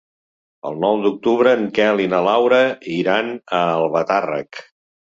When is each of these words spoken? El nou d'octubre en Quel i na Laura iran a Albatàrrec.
El 0.69 0.79
nou 0.85 0.97
d'octubre 1.03 1.53
en 1.59 1.69
Quel 1.77 2.03
i 2.07 2.09
na 2.15 2.23
Laura 2.31 2.65
iran 2.97 3.33
a 3.39 3.63
Albatàrrec. 3.79 4.69